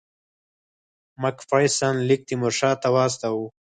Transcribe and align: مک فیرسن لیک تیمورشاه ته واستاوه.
مک 1.21 1.37
فیرسن 1.49 1.95
لیک 2.07 2.21
تیمورشاه 2.27 2.75
ته 2.81 2.87
واستاوه. 2.95 3.47